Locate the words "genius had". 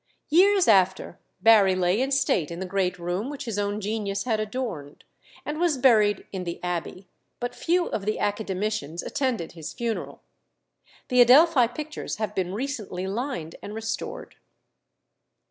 3.79-4.39